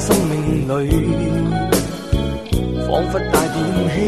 [0.00, 0.90] 生命里，
[2.88, 3.98] 仿佛带点唏嘘。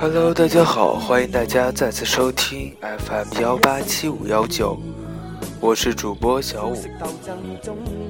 [0.00, 4.76] Hello，大家好，欢迎大家再次收听 FM 幺八七五幺九，
[5.60, 6.76] 我是主播小五。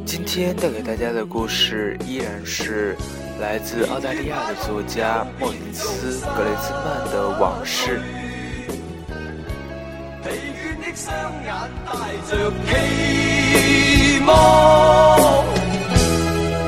[0.06, 2.96] 今天带给大家的故事依然是
[3.42, 8.00] 来自澳大利亚的作家莫里斯·格雷兹曼的往事。
[11.04, 11.12] 双
[11.44, 11.52] 眼
[11.84, 11.92] 带
[12.30, 12.32] 着
[12.64, 14.32] 期望，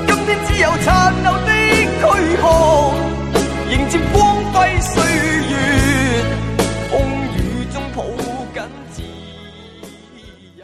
[0.06, 0.84] 今天只有残
[1.22, 1.48] 留的
[1.96, 2.04] 躯
[2.36, 2.44] 壳，
[3.70, 4.14] 迎接光
[4.52, 4.92] 辉岁
[5.48, 5.54] 月，
[6.90, 6.92] 风
[7.32, 7.98] 雨中抱
[8.52, 8.60] 紧
[8.92, 9.00] 自
[10.58, 10.60] 由。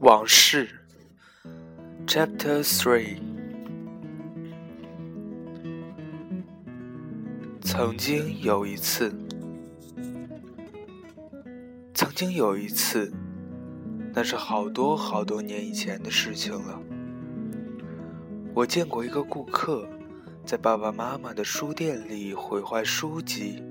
[0.00, 0.68] 往事
[2.06, 3.29] ，Chapter Three。
[7.82, 9.10] 曾经有一次，
[11.94, 13.10] 曾经有一次，
[14.12, 16.78] 那是好多好多年以前的事情了。
[18.52, 19.88] 我见过一个顾客
[20.44, 23.62] 在爸爸妈妈的书店里毁坏书籍，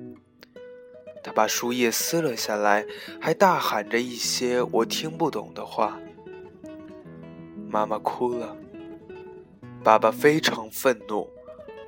[1.23, 2.83] 他把书页撕了下来，
[3.21, 5.99] 还大喊着一些我听不懂的话。
[7.69, 8.57] 妈妈哭了，
[9.83, 11.29] 爸爸非常愤怒，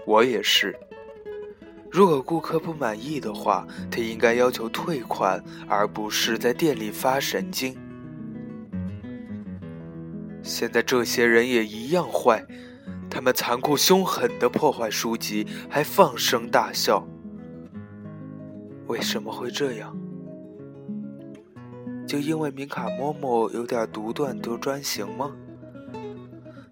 [0.05, 0.77] 我也是。
[1.91, 7.77] 如果顾客不满意的话，他应该要求退款，而不是在店里发神经。
[10.41, 12.45] 现在这些人也一样坏，
[13.09, 17.05] 他们残酷凶狠地破坏书籍，还放声大笑。
[18.87, 19.95] 为什么会这样？
[22.07, 25.31] 就因为明卡嬷嬷有点独断独专行吗？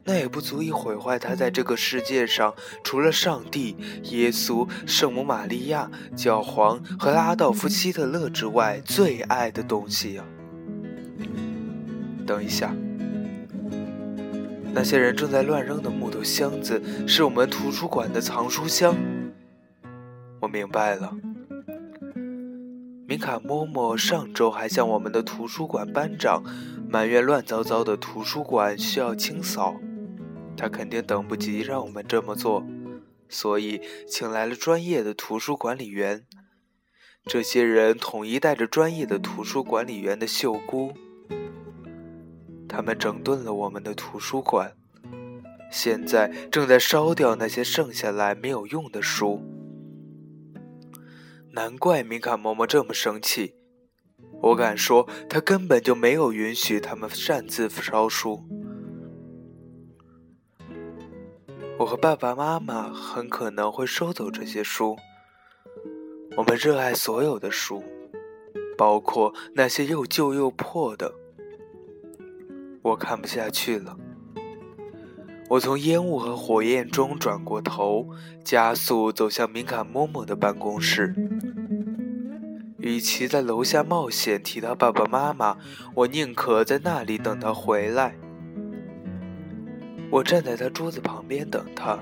[0.05, 10.23] 那也不足以毁坏他在这个世界上除了上帝、耶稣、圣母玛利亚、教皇和阿道夫·希特勒之外最爱的东西呀、
[12.25, 12.73] 等一下，
[14.73, 18.95] 那些人正在乱扔的木头箱子是我们图书馆的藏书箱。
[20.39, 21.13] 我明白了。
[23.05, 26.43] 明卡嬷嬷上周还向我们的图书馆班长
[26.87, 29.75] 埋怨乱糟糟的图书馆需要清扫，
[30.59, 32.67] 他肯定等不及让我们这么做，
[33.29, 36.25] 所以请来了专业的图书管理员。
[37.23, 40.91] 这些人统一带着专业的图书管理员的袖箍，
[42.67, 44.75] 他们整顿了我们的图书馆，
[45.71, 49.41] 现在正在烧掉那些剩下来没有用的书。
[51.53, 53.55] 难怪明卡嬷嬷这么生气。
[54.41, 58.43] 我敢说，她根本就没有允许他们擅自烧书。
[61.79, 64.97] 我和爸爸妈妈很可能会收走这些书。
[66.35, 67.81] 我们热爱所有的书，
[68.77, 71.13] 包括那些又旧又破的。
[72.81, 73.95] 我看不下去了。
[75.47, 78.09] 我从烟雾和火焰中转过头，
[78.43, 81.15] 加速走向明卡嬷嬷的办公室。
[82.79, 85.57] 与其在楼下冒险提到爸爸妈妈，
[85.95, 88.17] 我宁可在那里等他回来。
[90.11, 91.99] 我站在他桌子旁边等他，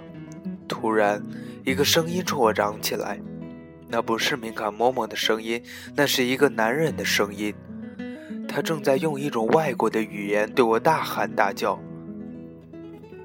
[0.67, 1.21] 突然，
[1.65, 3.19] 一个声音冲我嚷起来。
[3.89, 5.61] 那不是明卡嬷嬷的声音，
[5.95, 7.53] 那是一个男人的声音。
[8.47, 11.79] 他正在用一种外国的语言对我大喊大叫。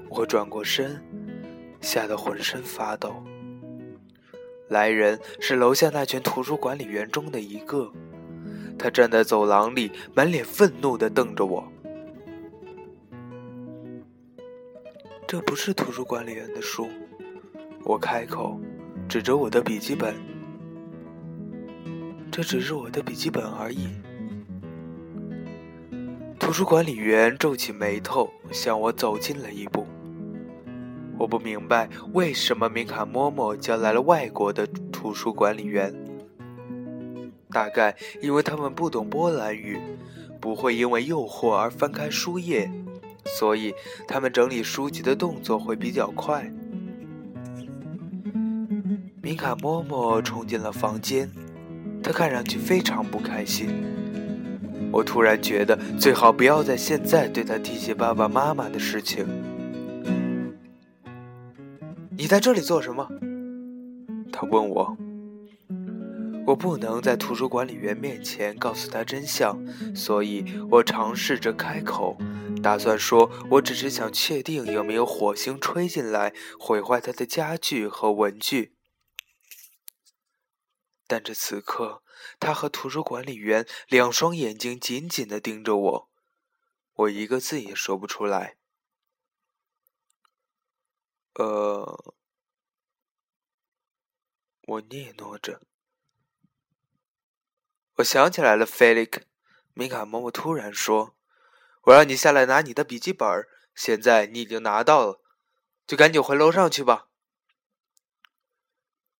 [0.09, 1.01] 我转过身，
[1.81, 3.23] 吓得浑身发抖。
[4.67, 7.91] 来人是楼下那群图书管理员中的一个，
[8.77, 11.72] 他站在走廊里，满脸愤怒地瞪着我。
[15.33, 16.87] 这不是图书管理员的书，
[17.85, 18.61] 我开口，
[19.09, 20.13] 指着我的笔记本。
[22.29, 23.87] 这只是我的笔记本而已。
[26.37, 29.87] 图书管理员皱起眉头，向我走近了一步。
[31.17, 35.91] 我不明白为什么明卡嬷嬷叫来了外国的图书管理员。
[37.49, 39.79] 大概因为他们不懂波兰语，
[40.39, 42.71] 不会因为诱惑而翻开书页，
[43.25, 43.73] 所以
[44.07, 46.51] 他们整理书籍的动作会比较快。
[49.21, 51.29] 米卡嬷嬷冲进了房间，
[52.03, 53.69] 他看上去非常不开心。
[54.91, 59.25] 我突然觉得最好不要在现在对他提起爸爸妈妈的事情。
[62.15, 63.07] 你在这里做什么？
[64.31, 64.95] 他问我。
[66.45, 69.57] 我不能在图书管理员面前告诉他真相，
[69.95, 72.17] 所以我尝试着开口，
[72.63, 78.73] 打算说我只是想确定有没有火星吹进来毁坏他的家具和文具。
[81.05, 82.01] 但这此刻，
[82.39, 86.09] 他和图书管理员两双眼睛紧紧地盯着我，
[86.93, 88.55] 我一个字也说不出来。
[91.33, 92.15] 呃，
[94.67, 95.61] 我嗫嚅着。
[97.95, 99.21] 我想起来了，菲利克，
[99.73, 101.15] 米卡嬷嬷突然说
[101.83, 103.27] ：“我让你下来拿你的笔记本，
[103.75, 105.21] 现在你已经拿到了，
[105.85, 107.07] 就赶紧回楼上去吧。”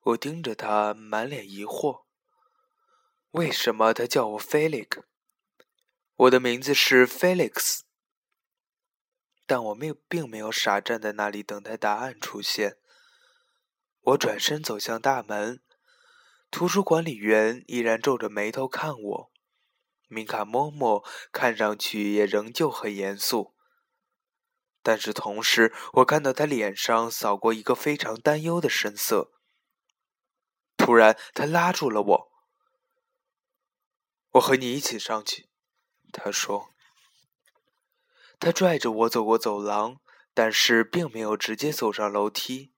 [0.01, 2.03] 我盯着他，满脸疑惑
[3.31, 5.03] ：“为什么他叫我 Felix？？
[6.15, 7.81] 我的名字是 Felix。”
[9.45, 12.77] 但我没并没有傻站在那里等待答案出现。
[14.01, 15.61] 我转身走向大门。
[16.49, 19.32] 图书管理员依然皱着眉头看我，
[20.13, 23.55] 米卡嬷嬷看上去也仍旧很严肃，
[24.83, 29.31] 但是同时我看到他脸上扫过一个非常担忧的神色。
[30.77, 32.31] 突然，他拉住了我
[34.33, 35.49] ：“我和你一起上去。”
[36.13, 36.69] 他说。
[38.39, 39.99] 他拽着我走过走廊，
[40.33, 42.71] 但是并没有直接走上楼梯。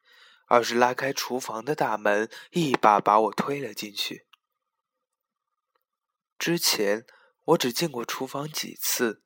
[0.47, 4.27] 而是拉开厨房的大门，一把把我推了进去。
[6.37, 7.07] 之前
[7.45, 9.21] 我只进过厨房几次，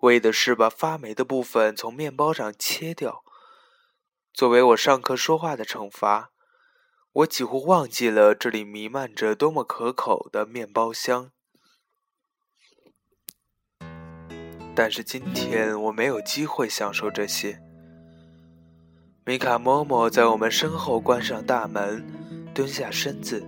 [0.00, 3.24] 为的是把发霉的部分从面包上切掉。
[4.32, 6.30] 作为我上课说话的惩罚，
[7.12, 11.32] 我几乎忘记了这里弥漫着多么可口的面包香。
[14.74, 17.60] 但是今天我没有机会享受这些。
[19.24, 22.06] 米卡嬷嬷在我们身后关上大门，
[22.54, 23.42] 蹲下身子，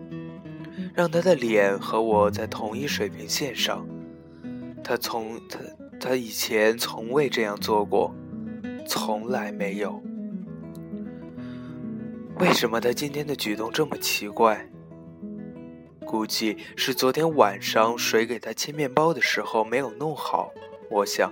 [0.94, 3.86] 让她的脸和我在同一水平线上。
[4.82, 5.58] 他从他
[6.00, 8.14] 他以前从未这样做过，
[8.86, 10.02] 从来没有。
[12.38, 14.68] 为什么他今天的举动这么奇怪？
[16.06, 20.50] 估计是昨天晚上水给他切面包的时候没有弄好，
[20.90, 21.30] 我想。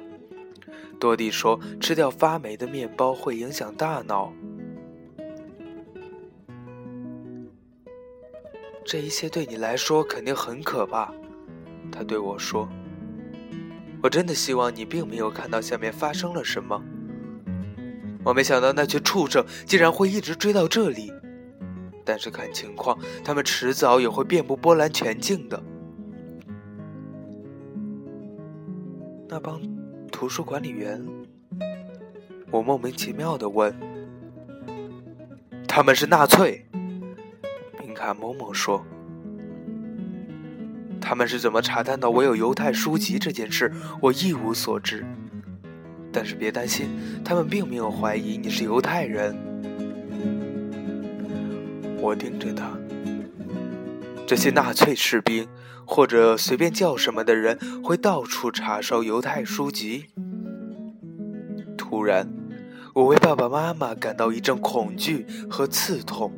[1.01, 4.33] 多蒂说：“吃掉发霉的面包会影响大脑。”
[8.85, 11.13] 这一切对你来说肯定很可怕，
[11.91, 12.69] 他对我说
[14.03, 16.83] ：“我真的希望你并没有看到下面发生了什么。
[18.25, 21.13] 我没想到那群畜生竟然会一直追到这里，
[22.05, 25.63] 但是看情况，他们迟早也会遍布波兰全境的。”
[29.29, 29.61] 那帮。
[30.13, 31.07] 图书管理员，
[32.51, 33.79] 我莫名其妙的问
[35.69, 36.67] ：“他们是纳粹？”
[37.79, 38.83] 明卡某某说
[41.09, 43.73] ：“他们是怎么查探到我有犹太书籍这件事？
[44.01, 45.07] 我一无所知。
[46.13, 46.89] 但是别担心，
[47.25, 49.33] 他们并没有怀疑你是犹太人。”
[52.03, 52.77] 我盯着他，
[54.27, 55.47] 这些纳粹士兵。
[55.89, 60.07] 或者随便叫什么的人会到处查收犹太书籍。
[61.79, 62.29] 突然，
[62.93, 66.33] 我为爸爸妈妈感到一阵恐惧和刺痛。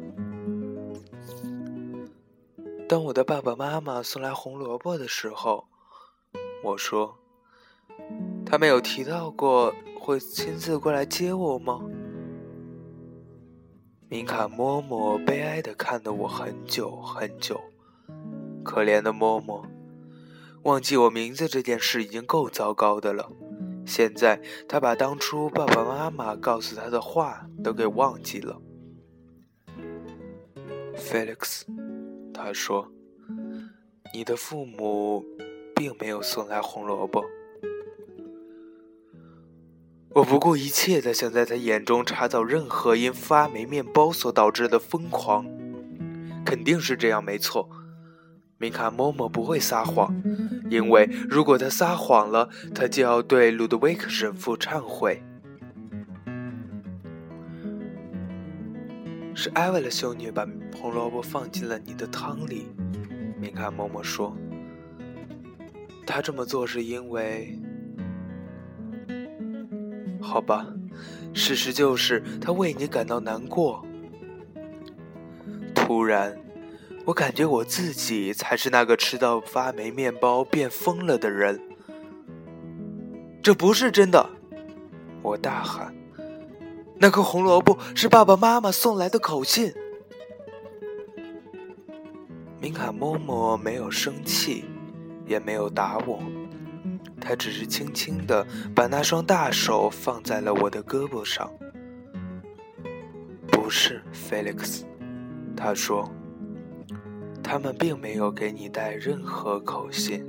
[2.88, 5.68] 当我的爸爸妈妈送来红萝卜的时候，
[6.64, 7.18] 我说
[8.46, 11.82] ：“他们有提到过会亲自过来接我吗？”
[14.08, 17.60] 米卡嬷嬷悲哀的看了我很久很久。
[18.64, 19.66] 可怜的嬷嬷，
[20.62, 23.30] 忘记我名字这件事已经够糟糕的了。
[23.84, 28.58] 现在他把当初爸爸妈妈告诉他的话都给忘记了。
[30.96, 31.64] Felix，
[32.38, 32.88] 他说
[34.14, 35.24] ：“你的父母
[35.74, 37.24] 并没有送来红萝卜。”
[40.14, 45.44] 我不顾一切的想在他眼中查找任何因发霉面包所导致的疯狂，
[46.44, 47.68] 肯定是这样，没错。
[48.56, 50.14] 米卡嬷嬷不会撒谎，
[50.70, 55.22] 因为如果他撒谎了，他就要对鲁德维克神父忏悔。
[59.48, 62.66] 是艾维勒修女把红萝卜放进了你的汤里，
[63.40, 64.36] 米卡嬷嬷说。
[66.06, 67.58] 她这么做是因为……
[70.20, 70.66] 好吧，
[71.32, 73.82] 事实就是她为你感到难过。
[75.74, 76.38] 突然。
[77.06, 81.58] 我感觉我自己才是那个吃到发霉面包变疯了的人。
[83.42, 84.28] 这不是真的！
[85.22, 85.94] 我大喊
[86.98, 89.72] ：“那颗红萝卜是爸爸妈妈送来的口信。”
[92.60, 94.64] 明卡嬷嬷没有生气，
[95.26, 96.20] 也没有打我，
[97.20, 101.48] 他只是轻轻地把那双大手放在了我的胳膊上。
[103.46, 104.82] 不是，Felix，
[105.56, 106.10] 他说，
[107.42, 110.26] 他们并没有给你带任何口信。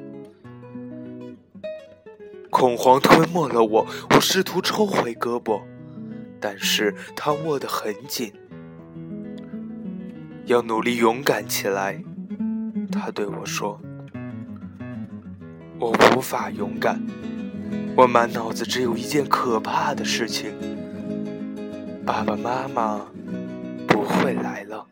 [2.51, 5.61] 恐慌吞没了我，我试图抽回胳膊，
[6.39, 8.34] 但是他握得很紧。
[10.46, 12.03] 要努力勇敢起来，
[12.91, 13.79] 他对我说。
[15.79, 17.01] 我无法勇敢，
[17.96, 20.51] 我满脑子只有一件可怕的事情：
[22.05, 23.05] 爸爸妈妈
[23.88, 24.86] 不会来了。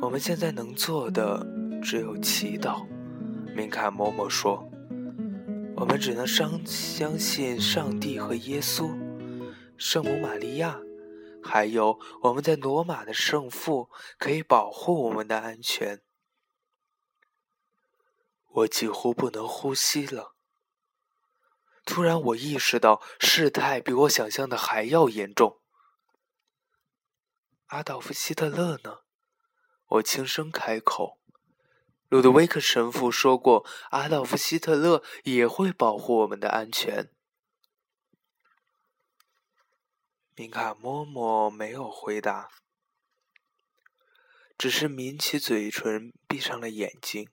[0.00, 1.46] 我们现在能做的
[1.82, 2.86] 只有祈祷，
[3.54, 4.66] 明卡嬷嬷说。
[5.82, 8.96] 我们只能相相信上帝和耶稣、
[9.76, 10.80] 圣母玛利亚，
[11.42, 16.00] 还有我们在罗马的圣父，可以保护我们的安全。
[18.46, 20.36] 我几乎不能呼吸了。
[21.84, 25.58] 突然，我意识到事态比我想象的还要严重。
[27.66, 28.98] 阿道夫·希特勒呢？
[29.86, 31.18] 我轻声开口。
[32.12, 37.10] 路德维克神父说过，阿道夫·希特勒也会保护我们的安全。
[40.34, 42.50] 明卡嬷嬷没有回答，
[44.58, 47.30] 只是抿起嘴唇，闭上了眼睛。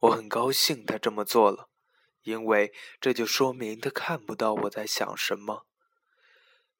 [0.00, 1.70] 我很高兴他这么做了，
[2.24, 5.66] 因为这就说明他看不到我在想什么。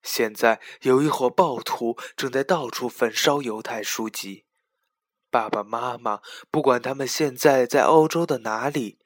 [0.02, 4.45] 现在有一伙暴徒正在到处焚烧犹太书籍。
[5.36, 8.98] 爸爸妈妈不管他们现在在欧洲的哪里，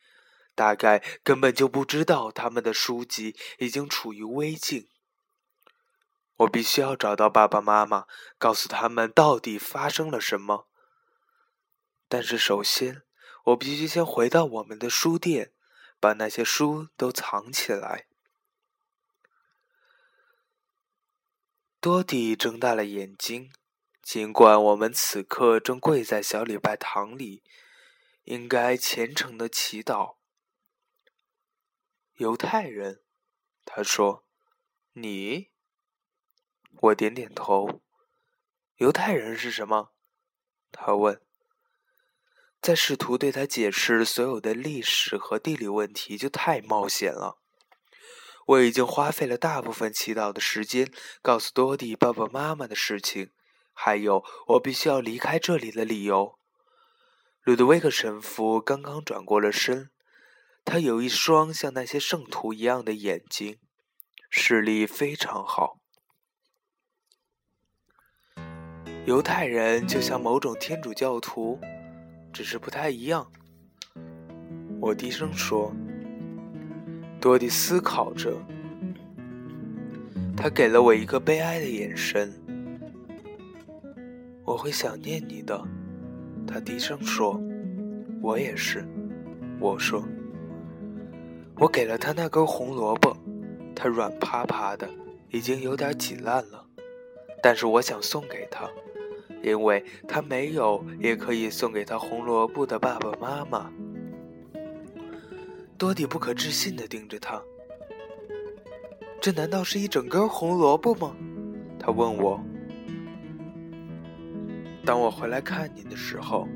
[0.55, 4.89] 大概根本就不知道他们的书籍已经处于危境。
[6.37, 8.07] 我必须要找到爸爸妈妈，
[8.39, 10.69] 告诉他们到底发生了什么。
[12.09, 13.03] 但是首先。
[13.45, 15.53] 我必须先回到我们的书店，
[15.99, 18.07] 把那些书都藏起来。
[21.81, 23.51] 多迪睁大了眼睛，
[24.13, 27.45] 尽管我们此刻正跪在小礼拜堂里，
[28.25, 30.17] 应该虔诚的祈祷。
[32.17, 33.05] 犹太人，
[33.65, 34.25] 他说
[34.95, 35.51] ：“你？”
[36.83, 37.83] 我点点头。
[38.79, 39.93] 犹太人是什么？
[40.73, 41.23] 他问。
[42.61, 47.39] 在试图对他解释所有的历史和地理问题，就太冒险了。
[48.45, 53.31] 我已经花费了大部分祈祷的时间，告诉多迪爸爸妈妈的事情，
[53.83, 56.39] 还有我必须要离开这里的理由。
[57.43, 59.89] 鲁德维克神父刚刚转过了身，
[60.67, 63.59] 他有一双像那些圣徒一样的眼睛，
[64.29, 65.79] 视力非常好。
[69.07, 71.59] 犹太人就像某种天主教徒。
[72.33, 73.29] 只是不太一样，
[74.81, 75.75] 我低声说。
[77.21, 78.41] 多迪思考着，
[80.37, 82.40] 他给了我一个悲哀的眼神。
[84.51, 85.65] 我会想念你的，
[86.45, 87.41] 他低声说。
[88.21, 88.85] 我也是，
[89.61, 90.03] 我说。
[91.57, 93.17] 我给了他那根红萝卜，
[93.77, 94.91] 它软趴趴的，
[95.29, 96.67] 已经有点挤烂了，
[97.41, 98.69] 但是我想送给他。
[99.41, 103.71] 因为他没有也可以送给他红萝卜的爸爸妈妈。
[105.79, 107.41] 多迪不可置信地盯着他，
[109.21, 111.15] 这难道是一整根红萝卜吗？
[111.79, 112.43] 他问我。
[114.91, 116.49] 当我回来看你的时候，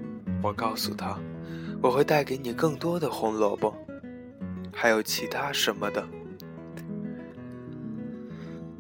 [0.43, 1.17] 我告诉他，
[1.81, 3.73] 我会带给你更多的红萝卜，
[4.73, 6.05] 还有其他什么的。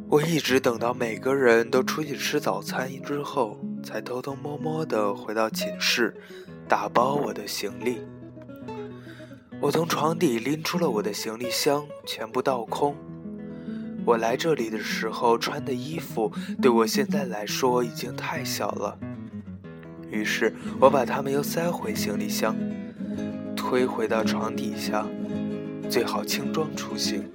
[0.08, 3.56] 我一直等到每个人都出去吃早餐之后。
[3.80, 6.12] 才偷偷摸摸地回到寝室，
[6.66, 8.00] 打包我的行李。
[9.60, 12.96] 我从床底拎出了我的行李箱，全部倒空。
[14.04, 18.98] 我来这里的时候穿的衣服，对我现在来说已经太小了。
[20.14, 22.56] 于是我把它们又塞回行李箱，
[23.56, 25.04] 推回到床底下，
[25.90, 27.28] 最好轻装出行。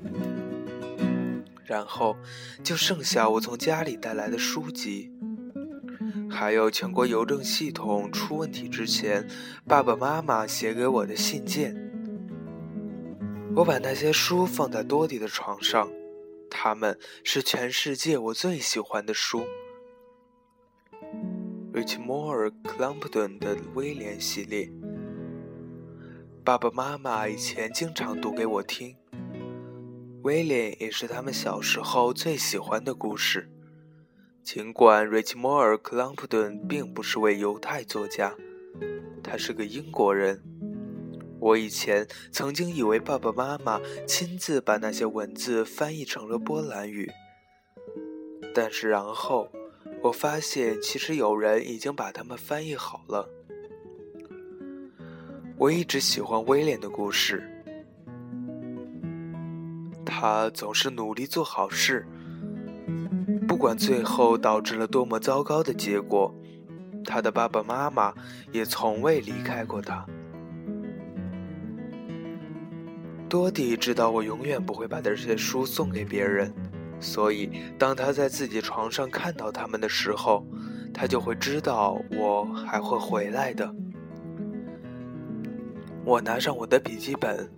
[1.65, 2.15] 然后
[2.63, 5.11] 就剩下我从家里带来的书籍。
[6.31, 9.27] 还有全国邮政系统出问题之前，
[9.67, 11.75] 爸爸妈妈写给我的信件。
[13.55, 15.91] 我把那些书放在多迪的床上，
[16.49, 19.43] 他们是全世界我最喜欢的书。
[21.71, 24.71] Rich Moore Clumpton 的威廉系列，
[26.43, 28.95] 爸爸妈妈以前经常读给我听。
[30.23, 33.51] 威廉也是他们小时候最喜欢的故事。
[34.41, 38.35] 尽管瑞奇·摩尔·克朗普顿并不是位犹太作家，
[39.23, 40.41] 他是个英国人。
[41.39, 47.11] 我以前曾经以为爸爸妈妈亲自把那些文字翻译成了波兰语，
[48.55, 49.49] 但是然后
[50.01, 53.29] 我发现，其实有人已经把它们翻译好了。
[55.57, 57.43] 我一直喜欢威廉的故事，
[60.05, 62.07] 他总是努力做好事，
[63.45, 66.33] 不管最后导致了多么糟糕的结果，
[67.03, 68.13] 他的爸爸妈妈
[68.53, 70.05] 也从未离开过他。
[73.27, 76.53] 多迪知道我永远不会把这些书送给别人，
[76.99, 80.45] 所以当他在自己床上看到他们的时候，
[80.93, 83.73] 他就会知道我还会回来的。
[86.05, 87.49] 我拿上我的笔记本，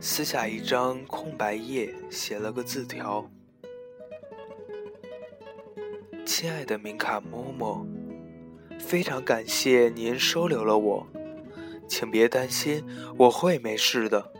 [0.00, 3.30] 撕下一张空白页，写了个字条
[6.26, 7.86] ：“亲爱的明卡嬷嬷，
[8.78, 11.06] 非常感谢您收留了我，
[11.86, 12.84] 请别担心，
[13.16, 14.32] 我会没事的。”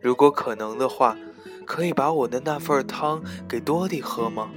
[0.00, 1.16] 如果可能的话，
[1.68, 4.50] 可以把我的那份汤给多迪喝吗？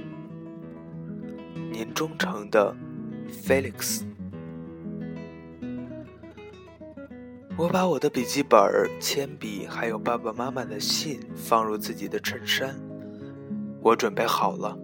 [1.70, 2.74] 您忠诚的
[3.30, 4.02] ，Felix。
[7.58, 8.58] 我把我的笔记本、
[8.98, 12.74] 铅笔还有爸爸妈妈的信放入自己的衬衫，
[13.82, 14.74] 我准备好了。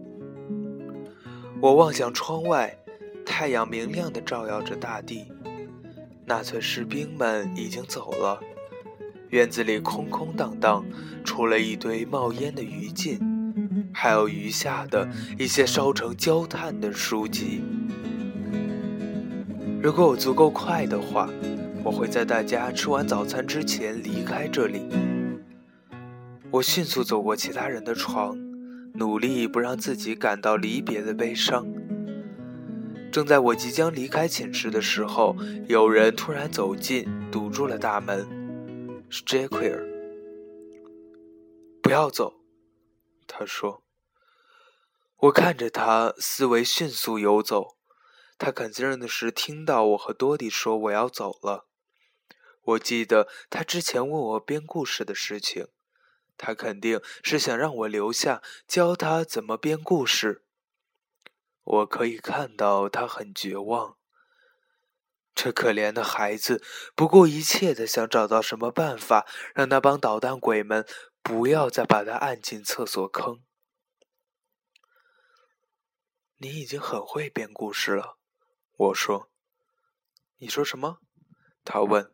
[1.63, 2.79] 我望向窗外，
[3.25, 5.33] 太阳明亮的照耀着大地，
[6.27, 8.39] 纳粹士兵们已经走了。
[9.31, 10.85] 院子里空空荡荡，
[11.25, 13.19] 除了一堆冒烟的余烬，
[13.93, 15.09] 还有余下的
[15.39, 17.61] 一些烧成焦炭的书籍。
[19.83, 21.29] 如果我足够快的话，
[21.85, 24.83] 我会在大家吃完早餐之前离开这里。
[26.51, 28.37] 我迅速走过其他人的床，
[28.95, 31.67] 努力不让自己感到离别的悲伤。
[33.13, 35.37] 正在我即将离开寝室的时候，
[35.67, 38.38] 有人突然走近，堵住了大门。
[39.11, 39.87] 是杰奎尔，
[41.83, 42.43] 不要走，
[43.27, 43.83] 他说。
[45.17, 47.79] 我看着他，思维迅速游走。
[48.37, 51.67] 他肯定的是听到我和多迪说我要走了。
[52.63, 55.69] 我记得他之前问我编故事的事情，
[56.37, 60.45] 他肯定是想让我留下教他怎么编故事。
[61.65, 63.98] 我可以看到他很绝望。
[65.41, 66.61] 这可怜的孩子
[66.97, 69.25] 不顾一切的想找到什么办法，
[69.55, 70.85] 让那帮捣蛋鬼们
[71.23, 73.45] 不要再把他按进厕所坑。
[76.39, 78.19] 你已经很会编故事了，
[78.73, 79.31] 我说。
[80.39, 80.99] 你说什么？
[81.65, 82.13] 他问。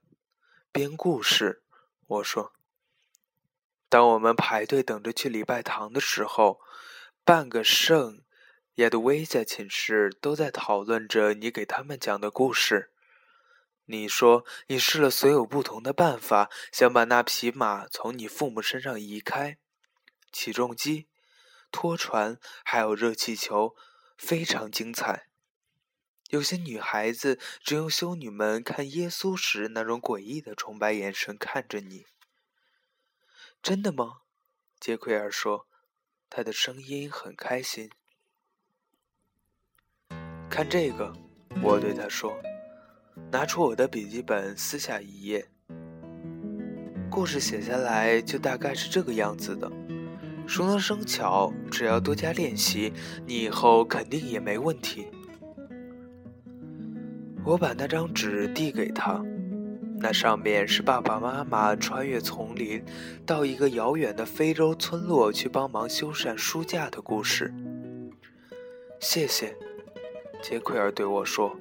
[0.71, 1.65] 编故事，
[2.07, 2.53] 我说。
[3.89, 6.61] 当我们排队等着去礼拜堂的时候，
[7.25, 8.23] 半个圣
[8.75, 12.91] 亚德威在寝室都在讨论着你给他们讲的故事。
[13.87, 19.59] 你说你试了所有不同的办法，想把那匹马从你父母身上移开，
[20.33, 21.09] 起重机、
[21.71, 23.77] 拖船，还有热气球，
[24.17, 25.29] 非常精彩。
[26.31, 32.07] 有些女孩子只用修女们看耶稣时那种诡异的崇拜眼神看着你。
[33.63, 34.23] 真的吗？
[34.81, 35.69] 杰奎尔说，
[36.31, 37.91] 他的声音很开心。
[40.51, 41.13] 看这个，
[41.63, 42.35] 我对他说。
[43.35, 45.45] 拿出我的笔记本，撕下一页。
[47.11, 49.69] 故事写下来就大概是这个样子的。
[50.47, 52.93] 熟能生巧，只要多加练习，
[53.27, 55.09] 你以后肯定也没问题。
[57.45, 59.21] 我把那张纸递给他，
[59.99, 62.85] 那上面是爸爸妈妈穿越丛林，
[63.27, 67.53] 到一个遥远的非洲村落去帮忙修缮书架的故事。
[69.01, 69.57] 谢谢，
[70.41, 71.57] 杰奎尔对我说。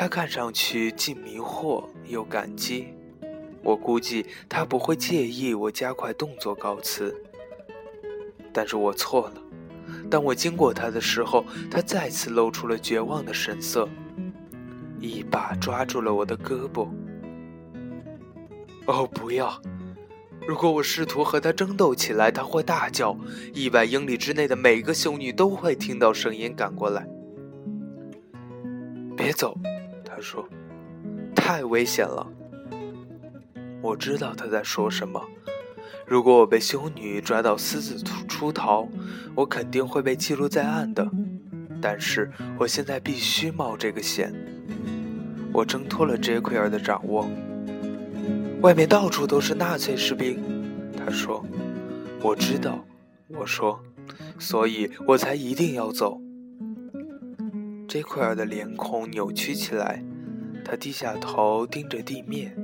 [0.00, 2.86] 他看上去既迷惑又感激，
[3.64, 7.12] 我估计他不会介意我加快动作告辞。
[8.52, 9.42] 但是我错了。
[10.08, 13.88] 当我经过他的时候，他再次露出了绝望的神色，
[15.00, 16.88] 一把抓住了我的胳膊。
[18.86, 19.60] 哦，不要！
[20.46, 23.18] 如果我试图和他争斗起来，他会大叫，
[23.52, 27.04] 一百英里之内的每个修女都会听到声音赶过来。
[29.16, 29.58] 别走！
[30.18, 30.44] 他说
[31.32, 32.26] ：“太危险了。”
[33.80, 35.22] 我知道他在说什么。
[36.04, 38.88] 如果我被修女抓到私自出逃，
[39.36, 41.08] 我肯定会被记录在案的。
[41.80, 44.34] 但是我现在必须冒这个险。
[45.52, 47.30] 我挣脱了杰奎尔的掌握。
[48.60, 50.42] 外面到处都是纳粹士兵，
[50.96, 51.46] 他说。
[52.20, 52.84] 我知道，
[53.28, 53.80] 我说，
[54.36, 56.20] 所以我才一定要走。
[57.88, 60.04] 杰奎尔的脸孔扭曲起来，
[60.62, 62.54] 他低下头盯着地面。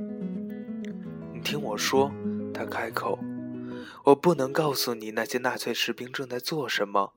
[1.33, 2.13] 你听我说，
[2.53, 3.19] 他开口
[4.05, 7.15] ：“我不能告诉你那些纳粹士兵正在做什么，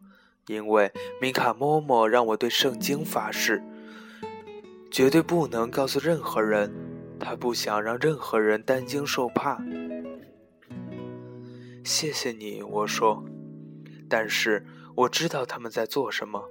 [0.47, 0.89] 因为
[1.21, 3.61] 米卡嬷嬷让我对圣经发誓，
[4.89, 6.73] 绝对不能告诉任何人。
[7.19, 9.61] 他不想让任何人担惊受怕。”
[11.83, 13.25] 谢谢你，我说，
[14.07, 14.65] 但是
[14.95, 16.45] 我知道他们在做什么，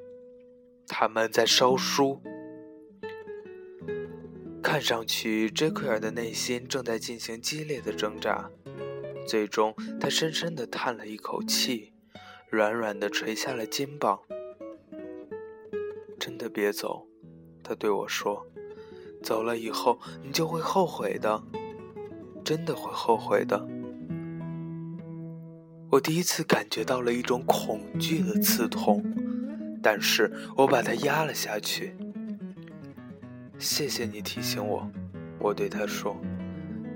[0.87, 2.22] 他们在烧书。
[4.62, 8.51] 看上去，杰克尔的内心正在进行激烈的挣扎。
[9.27, 11.92] 最终，他深深地叹了一口气，
[12.51, 14.20] 软软地垂下了肩膀。
[16.18, 17.07] 真的别走，
[17.62, 18.46] 他对我说
[19.22, 21.42] ：“走了以后，你就会后悔的，
[22.44, 23.66] 真的会后悔的。”
[25.92, 29.05] 我第一次感觉到了一种恐惧的刺痛，
[29.87, 31.94] 但是我把它压了下去。
[33.57, 34.90] 谢谢你提醒我，
[35.38, 36.16] 我对他说：“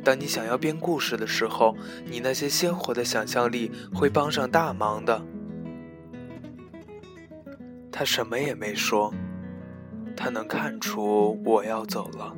[0.02, 5.24] 当你想要编故事的时候，你那些鲜活的想象力会帮上大忙的。”
[7.92, 9.14] 他什么也没说，
[10.16, 12.36] 他能看出我要走了，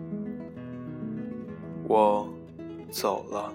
[1.89, 2.29] 我
[2.91, 3.55] 走了。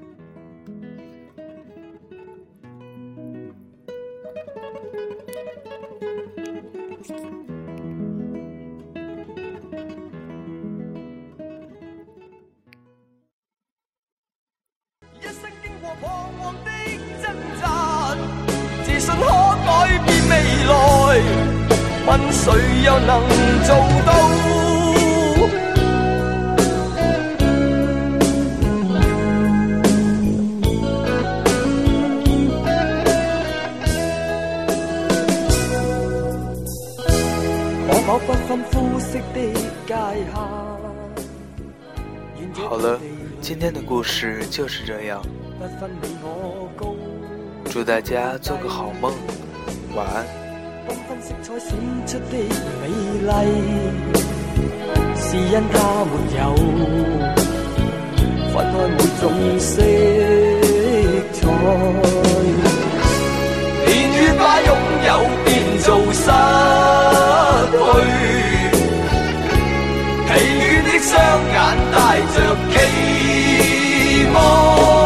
[44.58, 45.22] 就是这样。
[47.70, 49.14] 祝大家做个好梦，
[49.96, 50.26] 晚安。
[50.88, 51.70] 缤纷色彩闪
[52.08, 52.34] 出的
[52.82, 52.90] 美
[53.22, 53.30] 丽，
[55.16, 55.78] 是因它
[56.10, 56.42] 没有
[58.52, 59.24] 分开每种
[59.60, 59.70] 色
[61.34, 61.38] 彩。
[63.86, 64.70] 年月把拥
[65.06, 65.10] 有
[65.46, 65.48] 变
[65.84, 66.26] 做失
[67.78, 67.78] 去，
[70.26, 71.14] 疲倦的双
[71.46, 71.56] 眼
[71.94, 71.96] 带
[72.34, 72.36] 着
[72.72, 72.76] 期
[74.38, 74.97] 望，